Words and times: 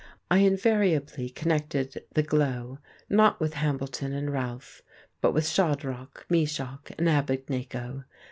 I 0.31 0.39
invariably 0.39 1.29
connected 1.29 2.03
the 2.15 2.23
glow, 2.23 2.79
not 3.07 3.39
with 3.39 3.53
Hambleton 3.53 4.13
and 4.13 4.33
Ralph, 4.33 4.81
but 5.21 5.31
with 5.31 5.47
Shadrach, 5.47 6.25
Meshach 6.27 6.91
and 6.97 7.07
Abednego! 7.07 8.05